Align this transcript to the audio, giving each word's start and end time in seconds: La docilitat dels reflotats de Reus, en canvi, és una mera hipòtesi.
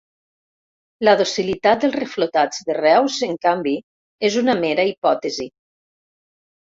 La 1.07 1.13
docilitat 1.19 1.83
dels 1.83 1.97
reflotats 1.99 2.65
de 2.69 2.77
Reus, 2.79 3.19
en 3.29 3.37
canvi, 3.47 3.77
és 4.31 4.39
una 4.45 4.57
mera 4.67 4.87
hipòtesi. 4.93 5.51